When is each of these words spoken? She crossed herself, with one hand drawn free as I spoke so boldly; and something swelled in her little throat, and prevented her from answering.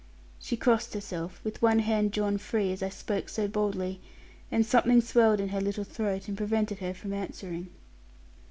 She 0.39 0.57
crossed 0.57 0.95
herself, 0.95 1.39
with 1.43 1.61
one 1.61 1.77
hand 1.77 2.11
drawn 2.11 2.39
free 2.39 2.71
as 2.71 2.81
I 2.81 2.89
spoke 2.89 3.29
so 3.29 3.47
boldly; 3.47 4.01
and 4.51 4.65
something 4.65 4.99
swelled 4.99 5.39
in 5.39 5.49
her 5.49 5.61
little 5.61 5.83
throat, 5.83 6.27
and 6.27 6.35
prevented 6.35 6.79
her 6.79 6.95
from 6.95 7.13
answering. 7.13 7.67